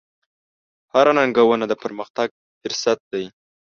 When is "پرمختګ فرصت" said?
1.83-2.99